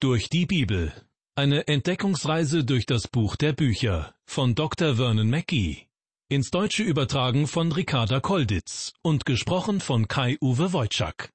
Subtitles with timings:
[0.00, 0.92] Durch die Bibel.
[1.34, 4.94] Eine Entdeckungsreise durch das Buch der Bücher von Dr.
[4.94, 5.88] Vernon Mackey.
[6.28, 11.30] Ins Deutsche übertragen von Ricarda Kolditz und gesprochen von Kai-Uwe Wojczak.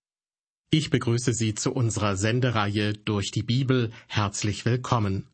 [0.69, 3.91] Ich begrüße Sie zu unserer Sendereihe Durch die Bibel.
[4.07, 5.27] Herzlich willkommen.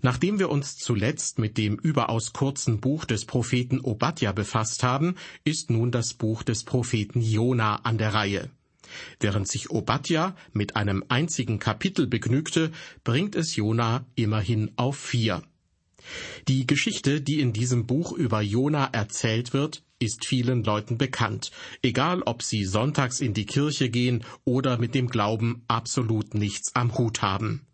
[0.00, 5.68] Nachdem wir uns zuletzt mit dem überaus kurzen Buch des Propheten Obadja befasst haben, ist
[5.68, 8.50] nun das Buch des Propheten Jona an der Reihe.
[9.20, 12.70] Während sich Obadja mit einem einzigen Kapitel begnügte,
[13.04, 15.42] bringt es Jona immerhin auf vier.
[16.48, 21.50] Die Geschichte, die in diesem Buch über Jona erzählt wird, ist vielen Leuten bekannt,
[21.82, 26.96] egal ob sie sonntags in die Kirche gehen oder mit dem Glauben absolut nichts am
[26.98, 27.66] Hut haben.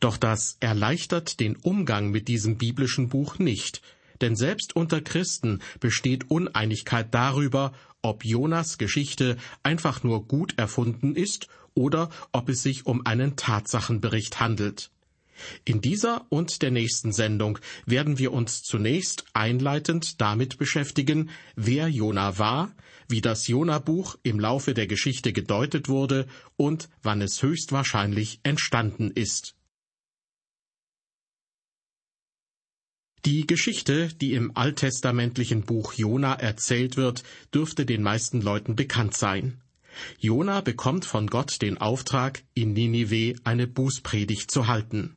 [0.00, 3.82] Doch das erleichtert den Umgang mit diesem biblischen Buch nicht,
[4.20, 7.72] denn selbst unter Christen besteht Uneinigkeit darüber,
[8.04, 14.40] ob Jonas Geschichte einfach nur gut erfunden ist oder ob es sich um einen Tatsachenbericht
[14.40, 14.90] handelt.
[15.64, 22.38] In dieser und der nächsten Sendung werden wir uns zunächst einleitend damit beschäftigen, wer Jona
[22.38, 22.72] war,
[23.08, 29.53] wie das Jona-Buch im Laufe der Geschichte gedeutet wurde und wann es höchstwahrscheinlich entstanden ist.
[33.26, 37.22] Die Geschichte, die im alttestamentlichen Buch Jona erzählt wird,
[37.54, 39.62] dürfte den meisten Leuten bekannt sein.
[40.18, 45.16] Jona bekommt von Gott den Auftrag, in Ninive eine Bußpredigt zu halten.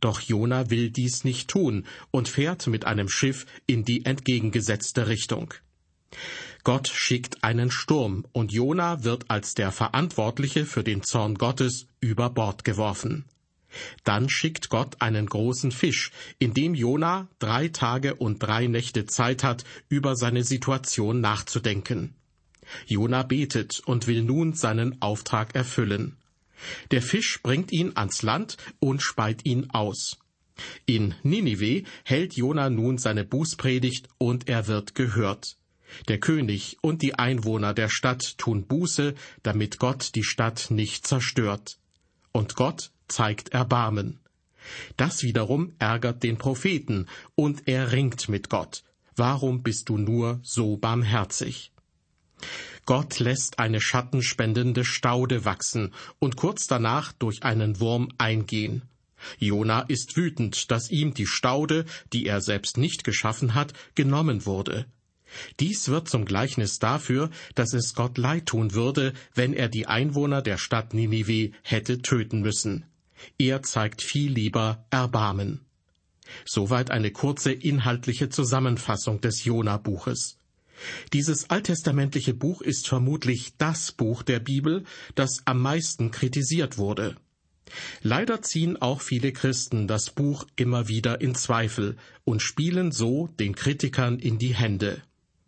[0.00, 5.52] Doch Jona will dies nicht tun und fährt mit einem Schiff in die entgegengesetzte Richtung.
[6.62, 12.30] Gott schickt einen Sturm und Jona wird als der Verantwortliche für den Zorn Gottes über
[12.30, 13.26] Bord geworfen.
[14.04, 19.44] Dann schickt Gott einen großen Fisch, in dem Jona drei Tage und drei Nächte Zeit
[19.44, 22.14] hat, über seine Situation nachzudenken.
[22.86, 26.16] Jona betet und will nun seinen Auftrag erfüllen.
[26.90, 30.16] Der Fisch bringt ihn ans Land und speit ihn aus.
[30.86, 35.56] In Ninive hält Jona nun seine Bußpredigt und er wird gehört.
[36.08, 41.78] Der König und die Einwohner der Stadt tun Buße, damit Gott die Stadt nicht zerstört.
[42.32, 44.20] Und Gott zeigt Erbarmen.
[44.96, 48.82] Das wiederum ärgert den Propheten, und er ringt mit Gott.
[49.16, 51.72] Warum bist du nur so barmherzig?
[52.86, 58.82] Gott lässt eine schattenspendende Staude wachsen und kurz danach durch einen Wurm eingehen.
[59.38, 64.86] Jona ist wütend, dass ihm die Staude, die er selbst nicht geschaffen hat, genommen wurde.
[65.60, 70.42] Dies wird zum Gleichnis dafür, dass es Gott leid tun würde, wenn er die Einwohner
[70.42, 72.84] der Stadt Ninive hätte töten müssen.
[73.38, 75.60] Er zeigt viel lieber Erbarmen.
[76.44, 80.38] Soweit eine kurze inhaltliche Zusammenfassung des Jona-Buches.
[81.12, 84.84] Dieses alttestamentliche Buch ist vermutlich das Buch der Bibel,
[85.14, 87.16] das am meisten kritisiert wurde.
[88.02, 93.54] Leider ziehen auch viele Christen das Buch immer wieder in Zweifel und spielen so den
[93.54, 95.02] Kritikern in die Hände.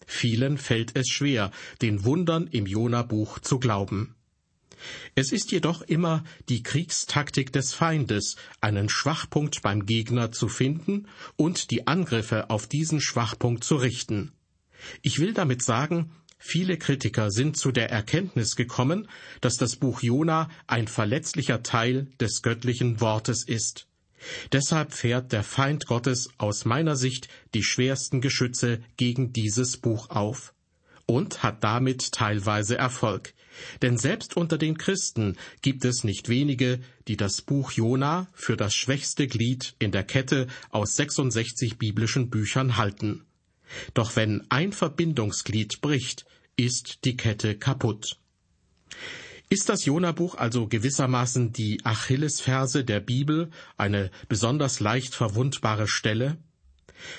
[0.06, 1.50] Vielen fällt es schwer,
[1.82, 4.14] den Wundern im Jona-Buch zu glauben.
[5.14, 11.70] Es ist jedoch immer die Kriegstaktik des Feindes, einen Schwachpunkt beim Gegner zu finden und
[11.70, 14.32] die Angriffe auf diesen Schwachpunkt zu richten.
[15.02, 19.08] Ich will damit sagen, viele Kritiker sind zu der Erkenntnis gekommen,
[19.40, 23.86] dass das Buch Jona ein verletzlicher Teil des göttlichen Wortes ist.
[24.52, 30.54] Deshalb fährt der Feind Gottes aus meiner Sicht die schwersten Geschütze gegen dieses Buch auf
[31.06, 33.34] und hat damit teilweise Erfolg.
[33.82, 38.74] Denn selbst unter den Christen gibt es nicht wenige, die das Buch Jona für das
[38.74, 43.24] schwächste Glied in der Kette aus 66 biblischen Büchern halten.
[43.94, 48.18] Doch wenn ein Verbindungsglied bricht, ist die Kette kaputt.
[49.48, 56.36] Ist das Jona-Buch also gewissermaßen die Achillesferse der Bibel, eine besonders leicht verwundbare Stelle?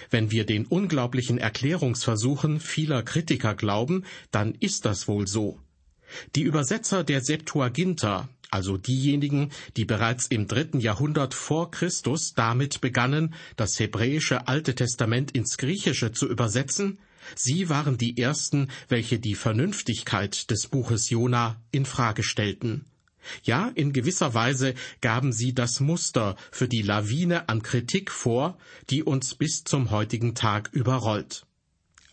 [0.10, 5.60] Wenn wir den unglaublichen Erklärungsversuchen vieler Kritiker glauben, dann ist das wohl so.
[6.36, 13.34] Die Übersetzer der Septuaginta, also diejenigen, die bereits im dritten Jahrhundert vor Christus damit begannen,
[13.56, 17.00] das hebräische Alte Testament ins Griechische zu übersetzen,
[17.36, 22.86] sie waren die ersten, welche die Vernünftigkeit des Buches Jona in Frage stellten.
[23.44, 28.58] Ja, in gewisser Weise gaben sie das Muster für die Lawine an Kritik vor,
[28.90, 31.47] die uns bis zum heutigen Tag überrollt.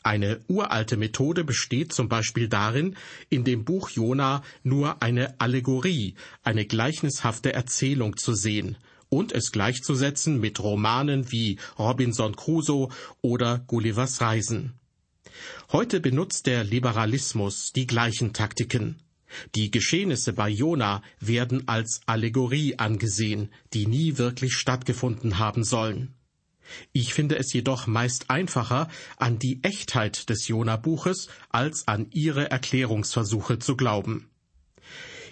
[0.05, 2.95] Eine uralte Methode besteht zum Beispiel darin,
[3.31, 8.77] in dem Buch Jona nur eine Allegorie, eine gleichnishafte Erzählung zu sehen
[9.09, 12.91] und es gleichzusetzen mit Romanen wie Robinson Crusoe
[13.23, 14.75] oder Gullivers Reisen.
[15.73, 18.99] Heute benutzt der Liberalismus die gleichen Taktiken.
[19.55, 26.15] Die Geschehnisse bei Jona werden als Allegorie angesehen, die nie wirklich stattgefunden haben sollen.
[26.93, 33.59] Ich finde es jedoch meist einfacher, an die Echtheit des Jona-Buches als an ihre Erklärungsversuche
[33.59, 34.31] zu glauben.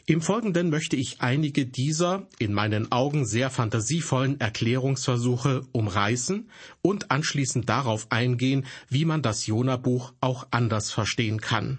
[0.05, 6.51] Im Folgenden möchte ich einige dieser in meinen Augen sehr fantasievollen Erklärungsversuche umreißen
[6.83, 11.79] und anschließend darauf eingehen, wie man das Jona-Buch auch anders verstehen kann.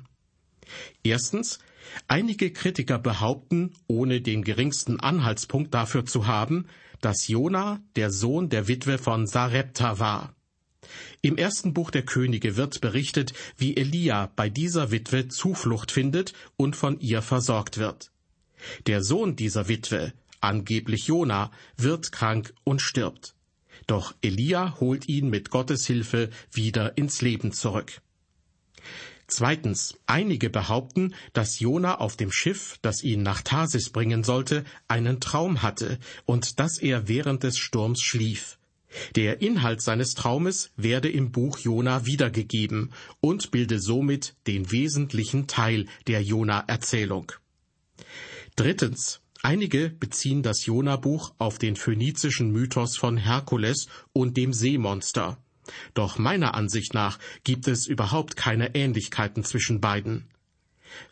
[1.04, 1.60] Erstens,
[2.08, 6.66] einige Kritiker behaupten, ohne den geringsten Anhaltspunkt dafür zu haben,
[7.02, 10.36] dass Jona der Sohn der Witwe von Sarepta war.
[11.22, 16.76] Im ersten Buch der Könige wird berichtet, wie Elia bei dieser Witwe Zuflucht findet und
[16.76, 18.12] von ihr versorgt wird.
[18.88, 23.36] Der Sohn dieser Witwe, angeblich Jona, wird krank und stirbt.
[23.88, 28.02] Doch Elia holt ihn mit Gottes Hilfe wieder ins Leben zurück.
[29.36, 35.20] Zweitens, einige behaupten, dass Jona auf dem Schiff, das ihn nach Tarsis bringen sollte, einen
[35.22, 38.60] Traum hatte und dass er während des Sturms schlief.
[39.16, 45.88] Der Inhalt seines Traumes werde im Buch Jona wiedergegeben und bilde somit den wesentlichen Teil
[46.06, 47.32] der Jona-Erzählung.
[48.56, 49.20] Drittens.
[49.42, 55.43] Einige beziehen das Jona-Buch auf den phönizischen Mythos von Herkules und dem Seemonster.
[55.94, 60.30] Doch meiner Ansicht nach gibt es überhaupt keine Ähnlichkeiten zwischen beiden.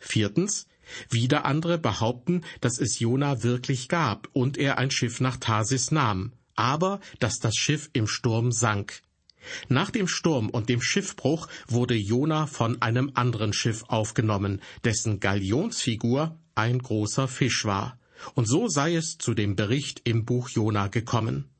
[0.00, 0.66] Viertens.
[1.08, 6.32] Wieder andere behaupten, dass es Jona wirklich gab und er ein Schiff nach Tarsis nahm,
[6.54, 9.00] aber dass das Schiff im Sturm sank.
[9.68, 16.38] Nach dem Sturm und dem Schiffbruch wurde Jona von einem anderen Schiff aufgenommen, dessen Galionsfigur
[16.54, 17.98] ein großer Fisch war.
[18.34, 21.51] Und so sei es zu dem Bericht im Buch Jona gekommen.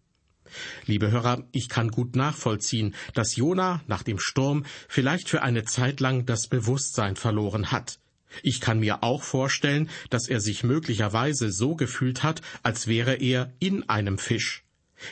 [0.87, 6.01] Liebe Hörer, ich kann gut nachvollziehen, dass Jona nach dem Sturm vielleicht für eine Zeit
[6.01, 7.99] lang das Bewusstsein verloren hat.
[8.43, 13.53] Ich kann mir auch vorstellen, dass er sich möglicherweise so gefühlt hat, als wäre er
[13.59, 14.65] in einem Fisch.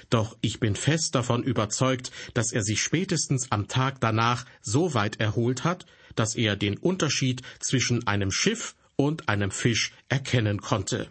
[0.09, 5.21] Doch ich bin fest davon überzeugt, dass er sich spätestens am Tag danach so weit
[5.21, 11.11] erholt hat, dass er den Unterschied zwischen einem Schiff und einem Fisch erkennen konnte.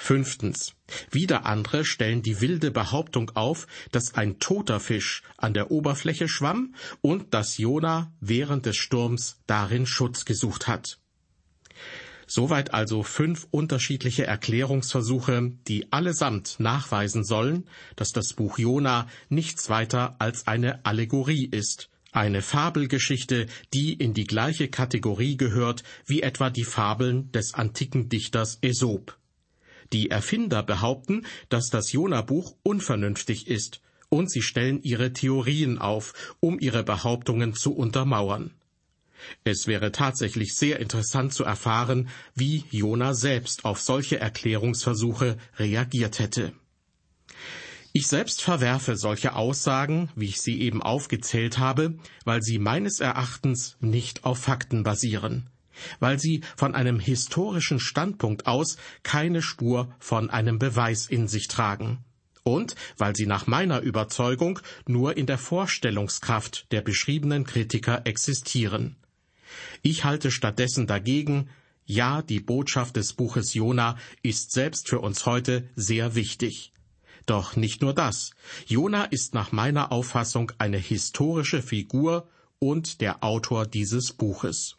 [0.00, 0.74] Fünftens.
[1.10, 6.76] Wieder andere stellen die wilde Behauptung auf, dass ein toter Fisch an der Oberfläche schwamm
[7.00, 10.98] und dass Jona während des Sturms darin Schutz gesucht hat.
[12.28, 20.14] Soweit also fünf unterschiedliche Erklärungsversuche, die allesamt nachweisen sollen, dass das Buch Jona nichts weiter
[20.20, 26.64] als eine Allegorie ist, eine Fabelgeschichte, die in die gleiche Kategorie gehört wie etwa die
[26.64, 29.18] Fabeln des antiken Dichters Aesop.
[29.92, 33.80] Die Erfinder behaupten, dass das Jona-Buch unvernünftig ist,
[34.10, 38.52] und sie stellen ihre Theorien auf, um ihre Behauptungen zu untermauern.
[39.44, 46.52] Es wäre tatsächlich sehr interessant zu erfahren, wie Jona selbst auf solche Erklärungsversuche reagiert hätte.
[47.92, 53.76] Ich selbst verwerfe solche Aussagen, wie ich sie eben aufgezählt habe, weil sie meines Erachtens
[53.80, 55.48] nicht auf Fakten basieren,
[56.00, 62.04] weil sie von einem historischen Standpunkt aus keine Spur von einem Beweis in sich tragen
[62.54, 68.96] und weil sie nach meiner Überzeugung nur in der Vorstellungskraft der beschriebenen Kritiker existieren.
[69.82, 71.50] Ich halte stattdessen dagegen,
[71.84, 76.72] ja, die Botschaft des Buches Jona ist selbst für uns heute sehr wichtig.
[77.24, 78.30] Doch nicht nur das.
[78.66, 84.76] Jona ist nach meiner Auffassung eine historische Figur und der Autor dieses Buches.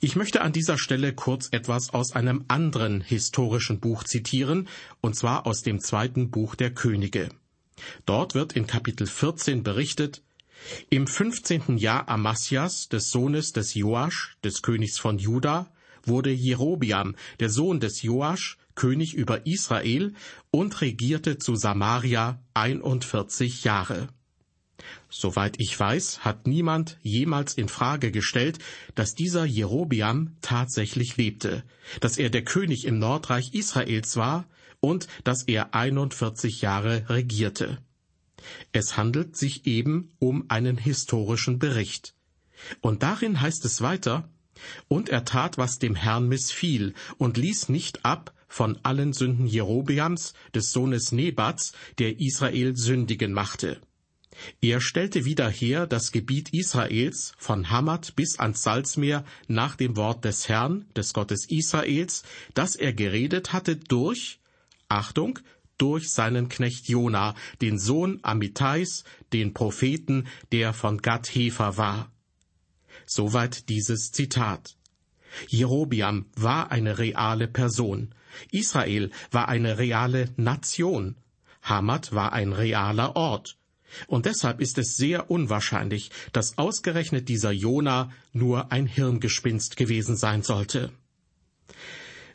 [0.00, 4.68] Ich möchte an dieser Stelle kurz etwas aus einem anderen historischen Buch zitieren,
[5.00, 7.30] und zwar aus dem zweiten Buch der Könige.
[8.06, 10.22] Dort wird in Kapitel 14 berichtet,
[10.90, 15.72] im fünfzehnten Jahr Amasias, des Sohnes des Joasch, des Königs von Juda,
[16.04, 20.14] wurde Jerobiam, der Sohn des Joasch, König über Israel
[20.50, 24.08] und regierte zu Samaria 41 Jahre.
[25.10, 28.58] Soweit ich weiß, hat niemand jemals in Frage gestellt,
[28.94, 31.64] dass dieser Jerobiam tatsächlich lebte,
[32.00, 34.46] dass er der König im Nordreich Israels war
[34.80, 37.78] und dass er 41 Jahre regierte.
[38.72, 42.14] Es handelt sich eben um einen historischen Bericht.
[42.80, 44.28] Und darin heißt es weiter,
[44.88, 50.32] und er tat, was dem Herrn missfiel, und ließ nicht ab von allen Sünden Jerobeams,
[50.54, 53.80] des Sohnes Nebats, der Israel sündigen machte.
[54.60, 60.24] Er stellte wieder her das Gebiet Israels von Hamad bis ans Salzmeer nach dem Wort
[60.24, 62.22] des Herrn, des Gottes Israels,
[62.54, 64.40] das er geredet hatte durch,
[64.88, 65.38] Achtung,
[65.76, 72.10] durch seinen Knecht Jona, den Sohn Amittais, den Propheten, der von Gad Hefer war.
[73.06, 74.76] Soweit dieses Zitat.
[75.48, 78.14] Jerobiam war eine reale Person.
[78.50, 81.16] Israel war eine reale Nation.
[81.62, 83.57] Hamad war ein realer Ort.
[84.06, 90.42] Und deshalb ist es sehr unwahrscheinlich, dass ausgerechnet dieser Jona nur ein Hirngespinst gewesen sein
[90.42, 90.92] sollte.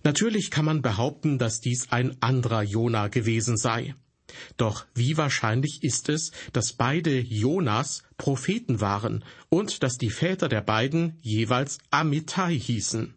[0.04, 3.96] Natürlich kann man behaupten, dass dies ein anderer Jona gewesen sei.
[4.58, 10.62] Doch wie wahrscheinlich ist es, dass beide Jonas Propheten waren und dass die Väter der
[10.62, 13.14] beiden jeweils Amittai hießen?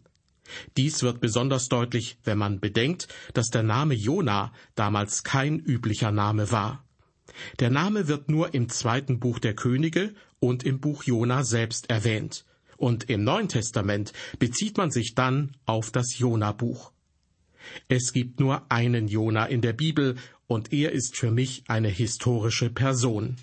[0.77, 6.51] Dies wird besonders deutlich, wenn man bedenkt, dass der Name Jona damals kein üblicher Name
[6.51, 6.86] war.
[7.59, 12.45] Der Name wird nur im zweiten Buch der Könige und im Buch Jona selbst erwähnt.
[12.77, 16.91] Und im Neuen Testament bezieht man sich dann auf das Jona-Buch.
[17.89, 20.15] Es gibt nur einen Jona in der Bibel
[20.45, 23.35] und er ist für mich eine historische Person.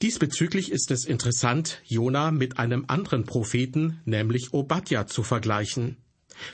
[0.00, 5.96] Diesbezüglich ist es interessant, Jona mit einem anderen Propheten, nämlich Obadja, zu vergleichen.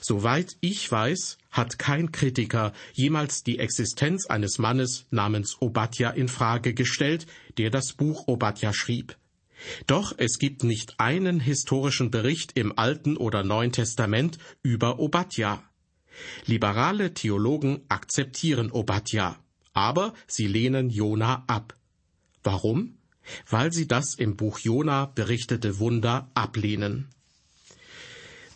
[0.01, 6.75] Soweit ich weiß, hat kein Kritiker jemals die Existenz eines Mannes namens Obadja in Frage
[6.75, 9.17] gestellt, der das Buch Obadja schrieb.
[9.87, 15.63] Doch es gibt nicht einen historischen Bericht im Alten oder Neuen Testament über Obadja.
[16.47, 19.39] Liberale Theologen akzeptieren Obadja,
[19.73, 21.77] aber sie lehnen Jona ab.
[22.43, 22.99] Warum?
[23.49, 27.09] Weil sie das im Buch Jona berichtete Wunder ablehnen.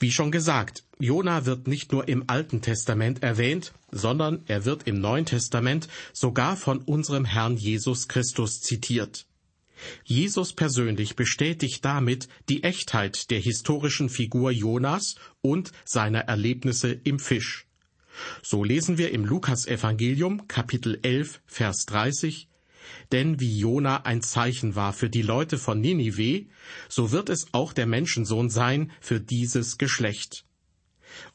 [0.00, 5.00] Wie schon gesagt, Jona wird nicht nur im Alten Testament erwähnt, sondern er wird im
[5.00, 9.26] Neuen Testament sogar von unserem Herrn Jesus Christus zitiert.
[10.04, 17.66] Jesus persönlich bestätigt damit die Echtheit der historischen Figur Jonas und seiner Erlebnisse im Fisch.
[18.40, 22.46] So lesen wir im Lukasevangelium Kapitel 11 Vers 30
[23.10, 26.46] Denn wie Jona ein Zeichen war für die Leute von Ninive,
[26.88, 30.44] so wird es auch der Menschensohn sein für dieses Geschlecht.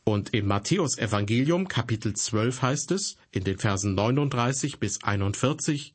[0.03, 5.93] Und im Matthäusevangelium Kapitel 12 heißt es in den Versen 39 bis 41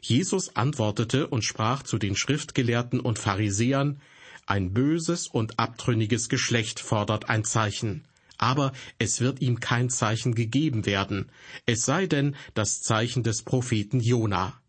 [0.00, 4.00] Jesus antwortete und sprach zu den Schriftgelehrten und Pharisäern,
[4.46, 8.04] ein böses und abtrünniges Geschlecht fordert ein Zeichen,
[8.36, 11.30] aber es wird ihm kein Zeichen gegeben werden,
[11.66, 14.60] es sei denn das Zeichen des Propheten Jona.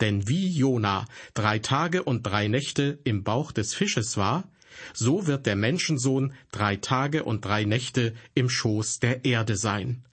[0.00, 4.48] Denn wie Jona drei Tage und drei Nächte im Bauch des Fisches war,
[4.94, 10.04] so wird der Menschensohn drei Tage und drei Nächte im Schoß der Erde sein.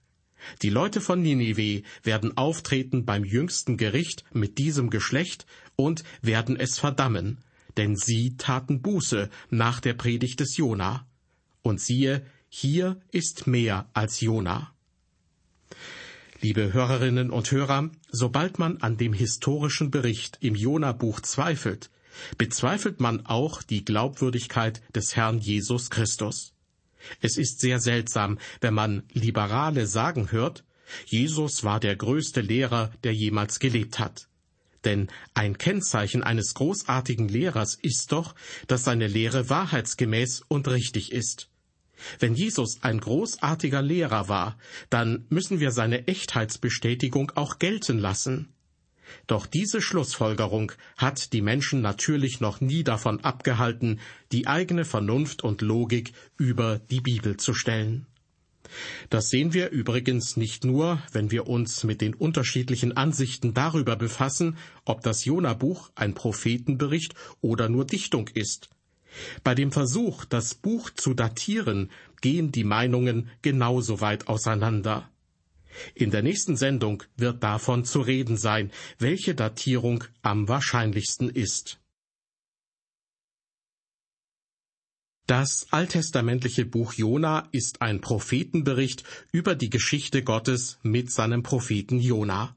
[0.62, 5.46] Die Leute von Ninive werden auftreten beim jüngsten Gericht mit diesem Geschlecht
[5.76, 7.40] und werden es verdammen,
[7.78, 11.08] denn sie taten Buße nach der Predigt des Jona.
[11.62, 14.72] Und siehe, hier ist mehr als Jona.
[16.42, 21.90] Liebe Hörerinnen und Hörer, sobald man an dem historischen Bericht im Jona-Buch zweifelt,
[22.38, 26.54] bezweifelt man auch die Glaubwürdigkeit des Herrn Jesus Christus.
[27.22, 30.64] Es ist sehr seltsam, wenn man Liberale sagen hört,
[31.06, 34.28] Jesus war der größte Lehrer, der jemals gelebt hat.
[34.84, 38.36] Denn ein Kennzeichen eines großartigen Lehrers ist doch,
[38.68, 41.50] dass seine Lehre wahrheitsgemäß und richtig ist.
[42.20, 44.58] Wenn Jesus ein großartiger Lehrer war,
[44.90, 48.54] dann müssen wir seine Echtheitsbestätigung auch gelten lassen.
[49.28, 54.00] Doch diese Schlussfolgerung hat die Menschen natürlich noch nie davon abgehalten,
[54.32, 58.08] die eigene Vernunft und Logik über die Bibel zu stellen.
[59.10, 64.58] Das sehen wir übrigens nicht nur, wenn wir uns mit den unterschiedlichen Ansichten darüber befassen,
[64.86, 68.70] ob das Jona-Buch ein Prophetenbericht oder nur Dichtung ist.
[69.44, 71.90] Bei dem Versuch, das Buch zu datieren,
[72.22, 75.10] gehen die Meinungen genauso weit auseinander.
[75.94, 81.80] In der nächsten Sendung wird davon zu reden sein, welche Datierung am wahrscheinlichsten ist.
[85.28, 92.56] Das alttestamentliche Buch Jona ist ein Prophetenbericht über die Geschichte Gottes mit seinem Propheten Jona.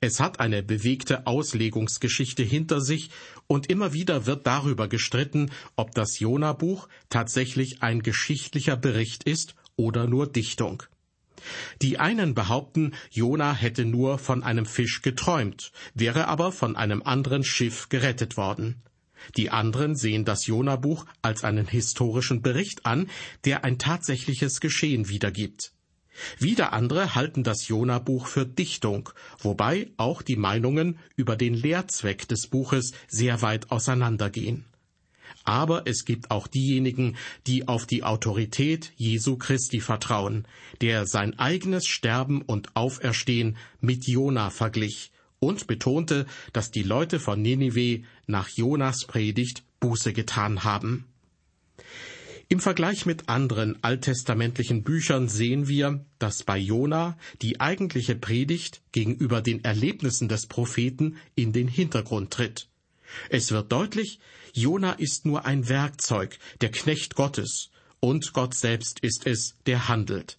[0.00, 3.10] Es hat eine bewegte Auslegungsgeschichte hinter sich
[3.46, 10.06] und immer wieder wird darüber gestritten, ob das Jona-Buch tatsächlich ein geschichtlicher Bericht ist oder
[10.06, 10.82] nur Dichtung.
[11.82, 17.44] Die einen behaupten, Jona hätte nur von einem Fisch geträumt, wäre aber von einem anderen
[17.44, 18.82] Schiff gerettet worden.
[19.36, 23.08] Die anderen sehen das Jona-Buch als einen historischen Bericht an,
[23.44, 25.72] der ein tatsächliches Geschehen wiedergibt.
[26.38, 32.48] Wieder andere halten das Jona-Buch für Dichtung, wobei auch die Meinungen über den Lehrzweck des
[32.48, 34.64] Buches sehr weit auseinandergehen
[35.44, 37.16] aber es gibt auch diejenigen,
[37.46, 40.46] die auf die Autorität Jesu Christi vertrauen,
[40.80, 47.40] der sein eigenes Sterben und Auferstehen mit Jona verglich und betonte, dass die Leute von
[47.40, 51.04] Ninive nach Jonas Predigt Buße getan haben.
[52.50, 59.42] Im Vergleich mit anderen alttestamentlichen Büchern sehen wir, dass bei Jona die eigentliche Predigt gegenüber
[59.42, 62.68] den Erlebnissen des Propheten in den Hintergrund tritt.
[63.30, 64.20] Es wird deutlich,
[64.52, 70.38] Jona ist nur ein Werkzeug, der Knecht Gottes, und Gott selbst ist es, der handelt.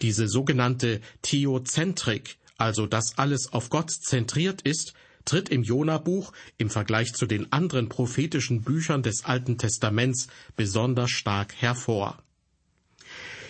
[0.00, 4.94] Diese sogenannte Theozentrik, also dass alles auf Gott zentriert ist,
[5.24, 11.54] tritt im Jona-Buch im Vergleich zu den anderen prophetischen Büchern des Alten Testaments besonders stark
[11.60, 12.22] hervor.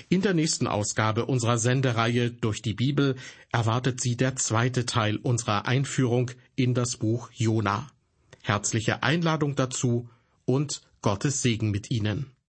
[0.08, 3.16] In der nächsten Ausgabe unserer Sendereihe durch die Bibel
[3.50, 7.90] erwartet Sie der zweite Teil unserer Einführung in das Buch Jona.
[8.42, 10.08] Herzliche Einladung dazu
[10.44, 12.32] und Gottes Segen mit Ihnen.